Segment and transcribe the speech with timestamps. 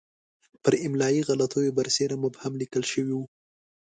[0.63, 3.23] پر املایي غلطیو برسېره مبهم لیکل شوی وو.